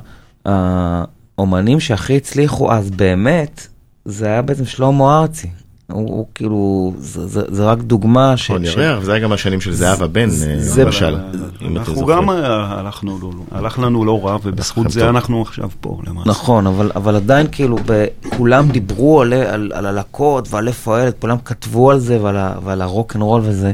[0.45, 3.67] האומנים שהכי הצליחו אז באמת,
[4.06, 5.47] זה היה בעצם שלמה ארצי.
[5.92, 8.52] הוא, הוא כאילו, זה, זה, זה רק דוגמה ש...
[8.52, 11.18] נכון, ש- ירח, וזה היה גם השנים של זהבה בן, אה, זה- למשל.
[11.62, 12.14] אם אתה אנחנו זוכר.
[12.18, 12.36] גם אה,
[12.80, 13.20] הלכנו,
[13.52, 15.10] הלך לנו לא רע, ובזכות זה טוב.
[15.10, 16.30] אנחנו עכשיו פה, למעשה.
[16.30, 18.06] נכון, אבל, אבל עדיין כאילו, ב,
[18.38, 22.82] כולם דיברו על, על, על הלהקות ועל איפה הילד, כולם כתבו על זה ועל, ועל
[22.82, 23.72] ה rock and roll וזה.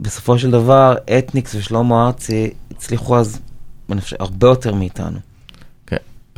[0.00, 3.38] בסופו של דבר, אתניקס ושלמה ארצי הצליחו אז,
[3.92, 5.18] אני חושב, הרבה יותר מאיתנו.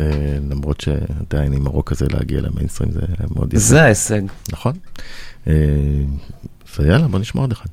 [0.00, 3.00] אה, למרות שעדיין עם הרוק הזה להגיע למיינסטרים זה
[3.34, 3.64] מאוד יפה.
[3.64, 4.22] זה ההישג.
[4.52, 4.72] נכון.
[5.46, 5.52] אה,
[6.78, 7.68] ויאללה, בוא נשמע עוד אחד.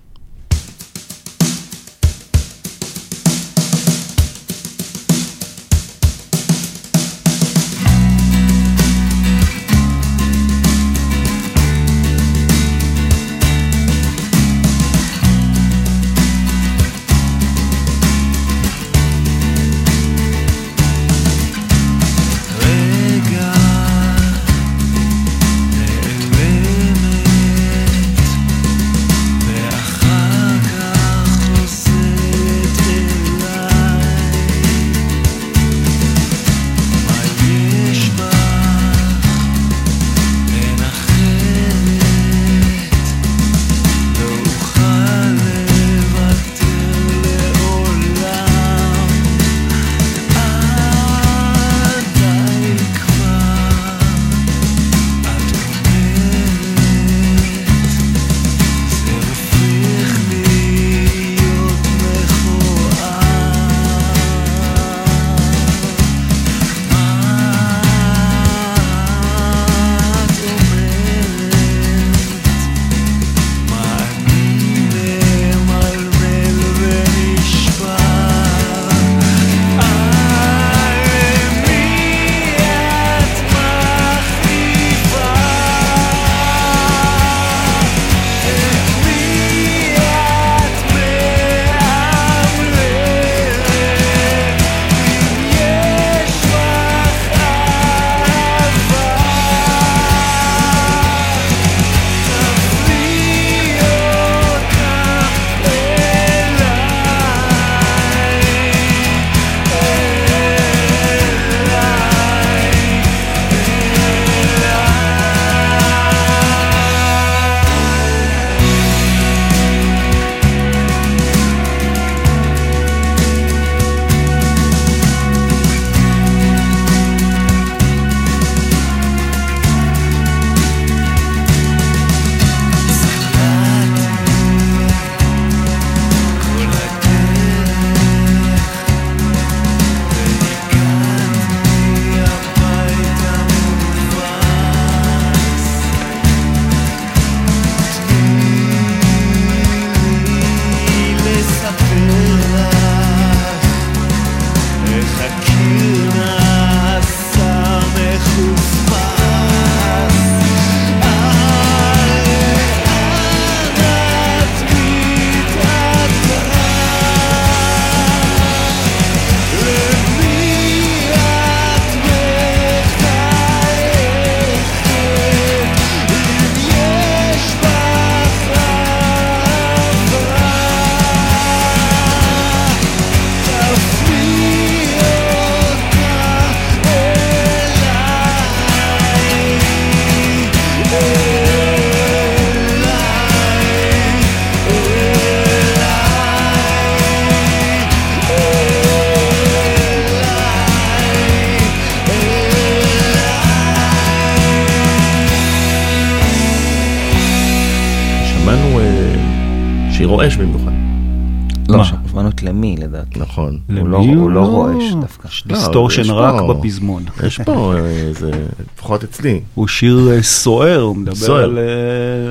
[215.45, 217.03] לא, distortion יש רק פה- בפזמון.
[217.27, 218.31] יש פה אה, איזה,
[218.73, 219.41] לפחות אצלי.
[219.53, 221.35] הוא שיר אה, סוער, הוא מדבר.
[221.35, 221.63] על, אה,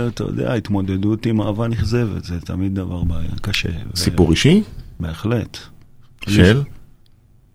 [0.08, 3.68] אתה יודע, התמודדות עם אהבה נכזבת, זה תמיד דבר בעיה, קשה.
[3.96, 4.62] סיפור אישי?
[5.00, 5.58] בהחלט.
[6.28, 6.62] של?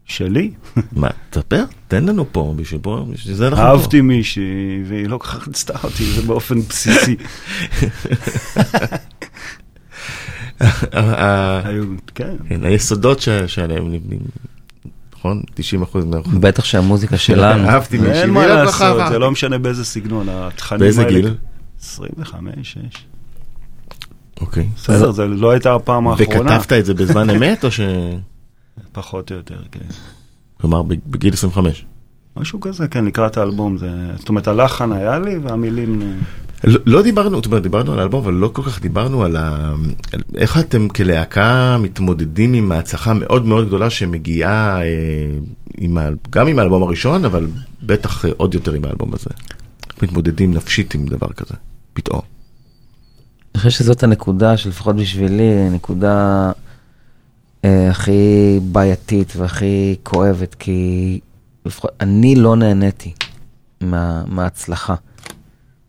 [0.06, 0.52] שלי.
[0.92, 3.70] מה, תספר, תן לנו פה, בשביל פה, בשביל זה אנחנו פה.
[3.70, 4.44] אהבתי מישהי,
[4.88, 7.16] והיא לא כל כך רצתה אותי, זה באופן בסיסי.
[12.16, 12.36] כן.
[12.64, 14.20] היסודות שעליהם נבנים,
[15.22, 15.41] נכון?
[15.53, 16.34] 90 אחוז מהאחוז.
[16.39, 17.69] בטח שהמוזיקה שלנו.
[17.69, 18.97] אהבתי מישהי, אין מה לעשות.
[19.09, 21.36] זה לא משנה באיזה סגנון, התכנים באיזה האלה- גיל?
[21.82, 22.78] 25, 6.
[24.41, 24.67] אוקיי.
[24.76, 26.39] בסדר, זה לא הייתה הפעם האחרונה.
[26.57, 27.80] וכתבת את זה בזמן אמת, או ש...
[28.91, 29.80] פחות או יותר, כן.
[30.61, 31.86] כלומר, בגיל 25.
[32.38, 33.78] משהו כזה, כן, לקראת האלבום.
[33.78, 33.89] זה...
[34.17, 36.01] זאת אומרת, הלחן היה לי והמילים...
[36.64, 39.74] לא, לא דיברנו, זאת אומרת, דיברנו על האלבום, אבל לא כל כך דיברנו על ה...
[40.36, 44.88] איך אתם כלהקה מתמודדים עם ההצלחה המאוד מאוד גדולה שמגיעה אה,
[45.78, 46.09] עם ה...
[46.30, 47.47] גם עם האלבום הראשון, אבל
[47.84, 49.30] בטח אה, עוד יותר עם האלבום הזה.
[50.03, 51.53] מתמודדים נפשית עם דבר כזה,
[51.93, 52.22] פתאום.
[53.55, 56.51] אני חושב שזאת הנקודה שלפחות בשבילי, הנקודה
[57.66, 61.20] אה, הכי בעייתית והכי כואבת, כי
[61.66, 63.14] לפחות אני לא נהניתי
[63.82, 64.95] מה, מההצלחה,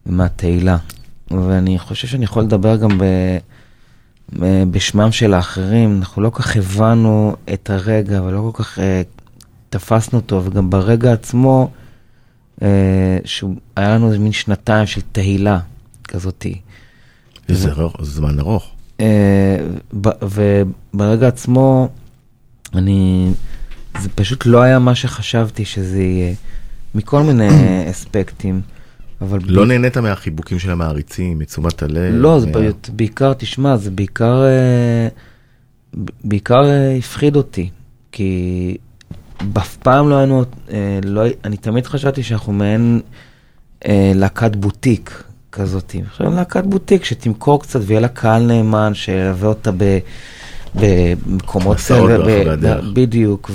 [0.06, 0.76] מהתהילה,
[1.30, 3.04] ואני חושב שאני יכול לדבר גם ב,
[4.70, 9.02] בשמם של האחרים, אנחנו לא כל כך הבנו את הרגע ולא כל כך אה,
[9.70, 11.70] תפסנו אותו, וגם ברגע עצמו,
[12.62, 12.68] אה,
[13.24, 13.54] שהיה
[13.94, 15.58] לנו איזה מין שנתיים של תהילה
[16.08, 16.60] כזאתי.
[17.48, 18.70] זה ארוך- זה זמן ארוך.
[19.00, 19.56] אה,
[20.00, 20.24] ב-
[20.94, 21.88] וברגע עצמו,
[22.74, 23.30] אני,
[24.00, 26.34] זה פשוט לא היה מה שחשבתי שזה יהיה,
[26.94, 27.48] מכל מיני
[27.90, 28.60] אספקטים,
[29.22, 29.38] אבל...
[29.46, 32.14] לא ב- נהנית מהחיבוקים של המעריצים, מתשומת הלב?
[32.14, 32.52] לא, זה מה-
[32.92, 35.08] בעיקר, תשמע, זה בעיקר, אה,
[36.24, 37.70] בעיקר אה, הפחיד אותי,
[38.12, 38.76] כי
[39.58, 43.00] אף פעם לא היינו, אה, לא, אני תמיד חשבתי שאנחנו מעין
[44.14, 45.94] להקת בוטיק כזאת.
[46.06, 49.98] עכשיו להקת בוטיק שתמכור קצת ויהיה לה קהל נאמן, שילווה אותה ב,
[50.74, 51.76] במקומות...
[51.76, 52.84] מסעות ברחבי הדרך.
[52.92, 53.50] בדיוק,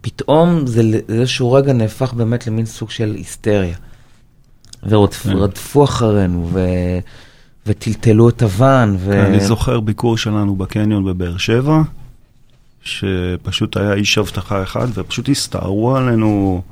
[0.00, 3.76] ופתאום זה לאיזשהו רגע נהפך באמת למין סוג של היסטריה.
[4.82, 6.60] ורדפו אחרינו, ו...
[7.66, 8.96] וטלטלו את הוואן.
[8.98, 9.26] ו...
[9.26, 11.82] אני זוכר ביקור שלנו בקניון בבאר שבע,
[12.82, 16.62] שפשוט היה איש אבטחה אחד, ופשוט הסתערו עלינו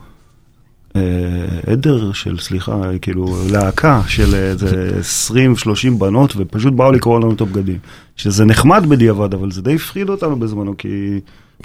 [0.96, 1.02] אה,
[1.72, 5.00] עדר של, סליחה, כאילו, להקה של איזה
[5.30, 7.78] 20-30 בנות, ופשוט באו לקרוא לנו את הבגדים.
[8.16, 11.20] שזה נחמד בדיעבד, אבל זה די הפחיד אותנו בזמנו, כי...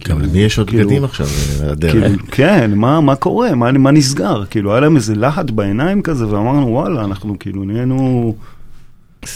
[0.07, 1.91] גם למי יש עוד כאילו- בגדים עכשיו אה, על הדרך?
[1.93, 3.55] כאילו, כן, מה, מה קורה?
[3.55, 4.45] מה, מה נסגר?
[4.45, 8.35] כאילו, היה להם איזה להט בעיניים כזה, ואמרנו, וואלה, אנחנו כאילו נהיינו...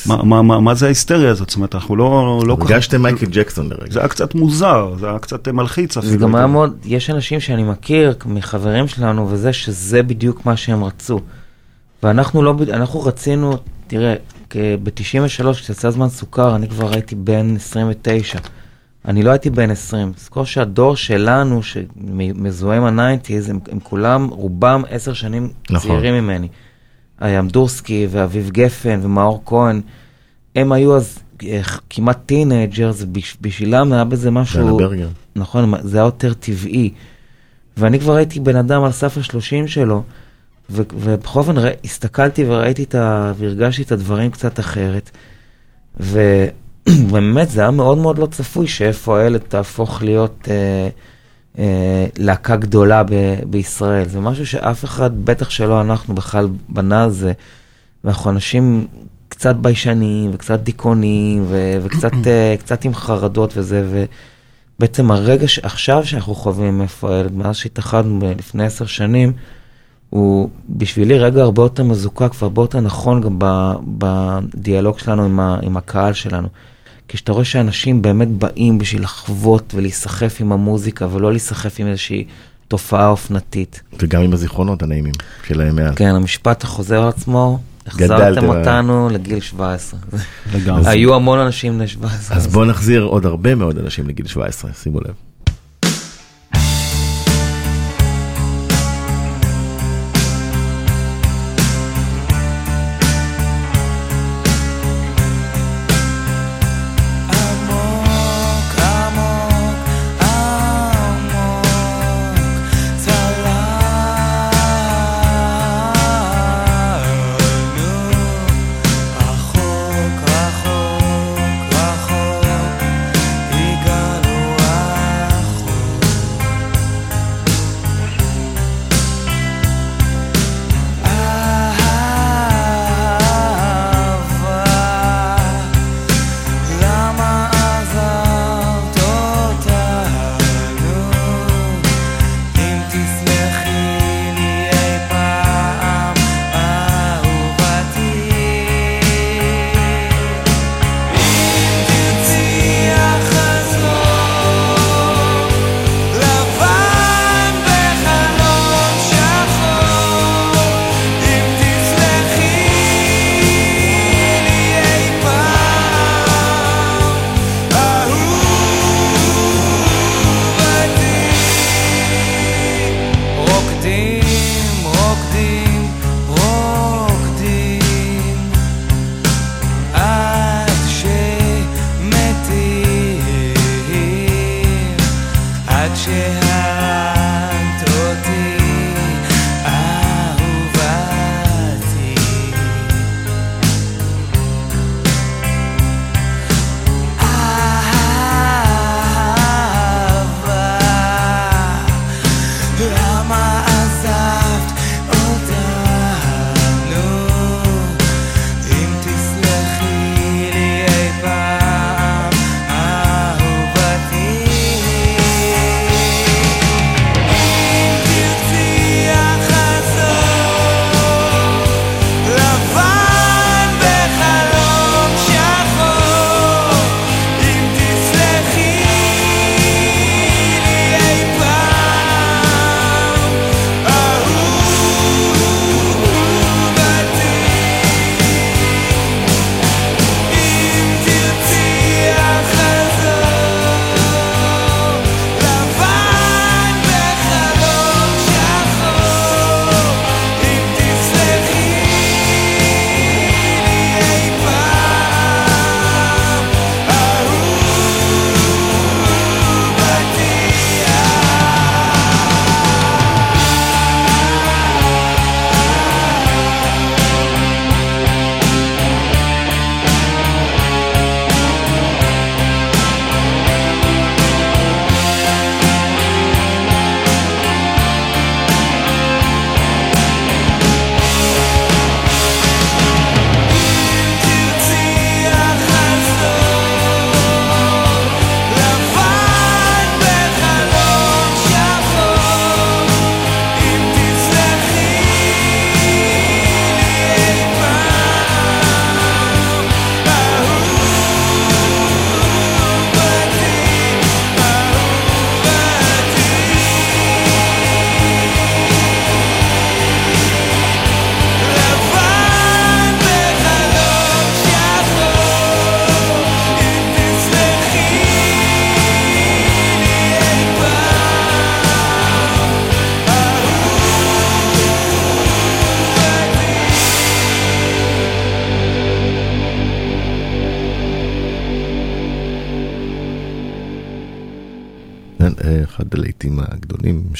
[0.05, 1.49] מה, מה, מה, מה זה ההיסטריה הזאת?
[1.49, 2.41] זאת אומרת, אנחנו לא...
[2.47, 3.91] לא הרגשתם מייקל ג'קסון לרגע.
[3.93, 6.11] זה היה קצת מוזר, זה היה קצת מלחיץ אפילו.
[6.11, 10.83] זה גם היה מאוד, יש אנשים שאני מכיר מחברים שלנו וזה, שזה בדיוק מה שהם
[10.83, 11.19] רצו.
[12.03, 14.15] ואנחנו לא, בד- אנחנו רצינו, תראה,
[14.55, 14.99] ב-93,
[15.53, 18.39] כשיצא זמן סוכר, אני כבר הייתי בן 29.
[19.07, 20.13] אני לא הייתי בן 20.
[20.13, 25.89] תזכור שהדור שלנו, שמזוהה עם ה nineties, הם, הם כולם, רובם עשר שנים נכון.
[25.89, 26.47] צעירים ממני.
[27.19, 29.81] היה אמדורסקי ואביב גפן ומאור כהן,
[30.55, 33.05] הם היו אז אה, כמעט teenagers,
[33.41, 34.77] בשבילם היה בזה משהו...
[35.35, 36.93] נכון, זה היה יותר טבעי.
[37.77, 40.03] ואני כבר הייתי בן אדם על סף השלושים שלו,
[40.69, 43.33] ו- ובכל אופן הסתכלתי וראיתי את ה...
[43.37, 45.11] והרגשתי את הדברים קצת אחרת.
[45.99, 46.47] ו-
[46.89, 50.87] ובאמת זה היה מאוד מאוד לא צפוי שאיפה הילד תהפוך להיות אה,
[51.59, 53.09] אה, להקה גדולה ב-
[53.49, 54.07] בישראל.
[54.07, 57.31] זה משהו שאף אחד, בטח שלא אנחנו בכלל בנה על זה,
[58.03, 58.87] ואנחנו אנשים
[59.29, 64.05] קצת ביישניים וקצת דיכאוניים ו- וקצת אה, קצת עם חרדות וזה, ו...
[64.79, 69.33] בעצם הרגע שעכשיו שאנחנו חווים איפה הילד, מאז שהתאחדנו לפני עשר שנים,
[70.09, 73.39] הוא בשבילי רגע הרבה יותר מזוקק והרבה יותר נכון גם
[73.97, 76.47] בדיאלוג שלנו עם, ה- עם הקהל שלנו.
[77.07, 82.25] כשאתה רואה שאנשים באמת באים בשביל לחוות ולהיסחף עם המוזיקה ולא להיסחף עם איזושהי
[82.67, 83.81] תופעה אופנתית.
[83.99, 85.13] וגם עם הזיכרונות הנעימים
[85.47, 85.95] שלהם מאז.
[85.95, 88.45] כן, המשפט החוזר על עצמו, החזרתם.
[88.45, 89.99] אותנו לגיל 17.
[90.53, 90.89] לגמרי.
[90.89, 92.37] היו המון אנשים בני 17.
[92.37, 95.13] אז בואו נחזיר עוד הרבה מאוד אנשים לגיל 17, שימו לב.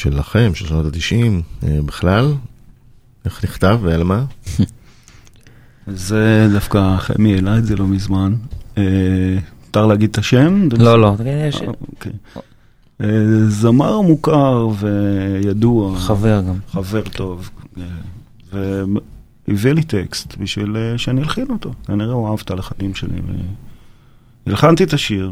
[0.06, 2.34] שלכם, של שנות ה-90, בכלל.
[3.26, 4.26] איך נכתב ועל מה?
[5.88, 8.36] זה דווקא חמי העלה את זה לא מזמן.
[8.78, 8.84] אה,
[9.66, 10.68] מותר להגיד את השם?
[10.80, 12.12] לא, לא, אה, אוקיי.
[13.02, 13.08] אה,
[13.48, 15.98] זמר מוכר וידוע.
[15.98, 16.56] חבר גם.
[16.72, 17.50] חבר טוב.
[17.78, 17.84] אה,
[19.48, 21.74] והביא לי טקסט בשביל אה, שאני אלחין אותו.
[21.88, 23.22] כנראה הוא אהב את הלחנים שלי.
[24.46, 25.32] הלחנתי את השיר,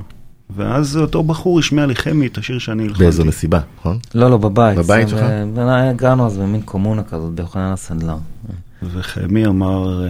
[0.49, 3.03] ואז אותו בחור השמיע לי חמי את השיר שאני הלחנתי.
[3.03, 3.97] באיזו מסיבה, נכון?
[4.15, 4.77] לא, לא, בבית.
[4.77, 5.19] בבית שלך?
[5.55, 8.17] ו- גרנו אז במין קומונה כזאת, ביוחנן הסנדלר.
[8.83, 10.09] וחמי אמר, אה,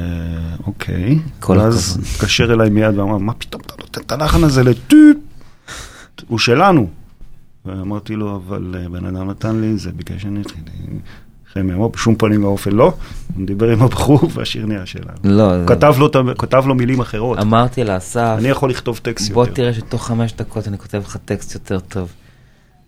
[0.68, 1.20] אוקיי.
[1.40, 2.00] כל ואז.
[2.16, 5.18] התקשר אליי מיד ואמר, מה פתאום אתה נותן את הלחן הזה לטוט?
[6.28, 6.88] הוא שלנו.
[7.66, 10.64] ואמרתי לו, אבל אה, בן אדם נתן לי, זה ביקש שאני אתחיל.
[11.54, 12.94] חמי אמר, בשום פנים ואופן לא.
[13.36, 15.18] הוא דיבר עם הבחור והשיר נהיה שלנו.
[15.24, 17.40] לא, הוא כתב לו, כתב לו מילים אחרות.
[17.40, 19.54] אמרתי לאסף, אני יכול לכתוב טקסט בוא יותר.
[19.54, 22.14] תראה שתוך חמש דקות אני כותב לך טקסט יותר טוב.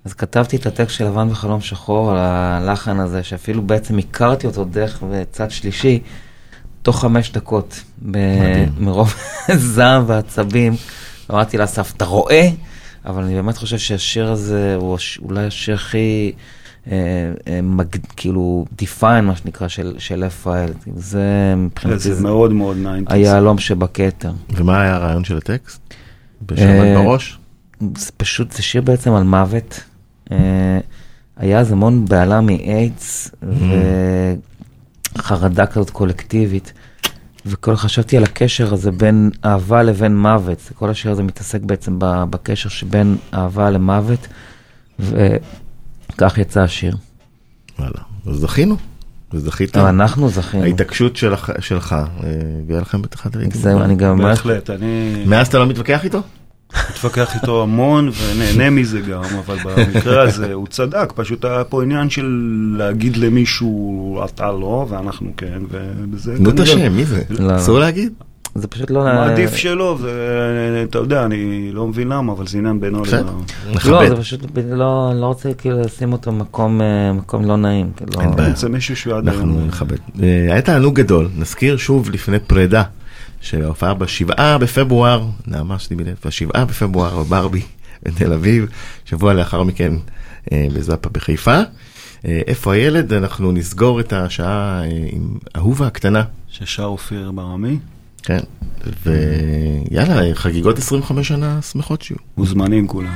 [0.05, 4.63] אז כתבתי את הטקסט של לבן וחלום שחור על הלחן הזה, שאפילו בעצם הכרתי אותו
[4.65, 5.99] דרך צד שלישי,
[6.81, 8.17] תוך חמש דקות, ב-.
[8.77, 9.13] מרוב
[9.75, 10.73] זעם ועצבים.
[11.31, 12.49] אמרתי לאסף, אתה רואה?
[13.05, 16.31] אבל אני באמת חושב שהשיר הזה הוא אולי השיר הכי,
[17.63, 17.97] מג...
[18.15, 20.69] כאילו, define, מה שנקרא, של, של רפאל.
[20.95, 23.15] זה מבחינתי, זה זה מאוד מאוד nineties.
[23.15, 24.31] היהלום שבכתר.
[24.49, 25.81] ומה היה הרעיון של הטקסט?
[25.89, 25.95] אה,
[26.45, 27.39] בשבת בראש?
[27.97, 29.83] זה פשוט, זה שיר בעצם על מוות.
[30.31, 30.79] אה,
[31.37, 33.31] היה אז המון בהלה מאיידס
[35.15, 36.73] וחרדה כזאת קולקטיבית.
[37.45, 40.71] וכל חשבתי על הקשר הזה בין אהבה לבין מוות.
[40.75, 44.27] כל השיר הזה מתעסק בעצם בקשר שבין אהבה למוות,
[46.15, 46.95] וכך יצא השיר.
[47.79, 47.91] וואלה,
[48.27, 48.77] אז זכינו.
[49.33, 49.79] וזכיתם.
[49.79, 50.63] אבל אנחנו זכינו.
[50.63, 52.29] ההתעקשות שלך, שלך אה,
[52.63, 53.61] הביאה לכם את אחד הלהיטים.
[53.61, 54.17] זהו, אני גם...
[54.17, 56.21] בהחלט, אני מאז אתה לא מתווכח איתו?
[56.89, 62.09] מתווכח איתו המון ונהנה מזה גם, אבל במקרה הזה הוא צדק, פשוט היה פה עניין
[62.09, 62.25] של
[62.77, 67.23] להגיד למישהו אתה לא ואנחנו כן, ובזה נו את השם, מי זה?
[67.29, 67.55] לא.
[67.55, 68.13] אסור להגיד?
[68.55, 69.03] זה פשוט לא...
[69.03, 73.05] מעדיף שלא, ואתה יודע, אני לא מבין למה, אבל זה עניין בינו.
[73.05, 73.25] לבין...
[73.85, 74.09] לא.
[74.09, 74.41] זה פשוט,
[74.71, 77.91] לא, לא רוצה כאילו לשים אותו במקום אה, מקום לא נעים.
[77.97, 78.55] כאילו, אין בעיה.
[78.55, 79.41] זה מישהו שהוא עד היום...
[79.41, 79.97] אנחנו נכבד.
[80.23, 82.83] אה, היה תענוג גדול, נזכיר שוב לפני פרידה,
[83.41, 87.61] שההופעה בשבעה בפברואר, נעמה שלי מלב, בשבעה בפברואר בברבי
[88.03, 88.65] בתל אביב,
[89.05, 89.93] שבוע לאחר מכן
[90.51, 91.61] אה, בזאפה בחיפה.
[92.25, 93.13] אה, איפה הילד?
[93.13, 96.23] אנחנו נסגור את השעה אה, עם אהובה הקטנה.
[96.49, 97.77] ששר אופיר ברמי,
[98.25, 98.39] כן,
[99.05, 102.17] ויאללה, חגיגות 25 שנה שמחות שיהיו.
[102.37, 103.13] מוזמנים כולם.